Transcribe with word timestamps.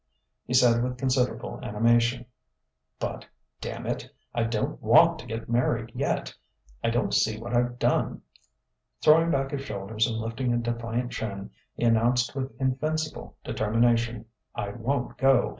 He 0.47 0.55
said 0.55 0.81
with 0.81 0.97
considerable 0.97 1.59
animation: 1.61 2.25
"But 2.97 3.27
damn 3.59 3.85
it! 3.85 4.09
I 4.33 4.45
don't 4.45 4.81
want 4.81 5.19
to 5.19 5.27
get 5.27 5.47
married 5.47 5.91
yet! 5.93 6.33
I 6.83 6.89
don't 6.89 7.13
see 7.13 7.37
what 7.39 7.55
I've 7.55 7.77
done...." 7.77 8.23
Throwing 9.03 9.29
back 9.29 9.51
his 9.51 9.61
shoulders 9.61 10.07
and 10.07 10.17
lifting 10.17 10.51
a 10.53 10.57
defiant 10.57 11.11
chin, 11.11 11.51
he 11.75 11.83
announced 11.85 12.33
with 12.35 12.59
invincible 12.59 13.37
determination: 13.43 14.25
"I 14.55 14.69
won't 14.69 15.19
go. 15.19 15.49